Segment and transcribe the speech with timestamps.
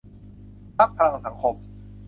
[0.77, 1.55] พรรคพลังสังคม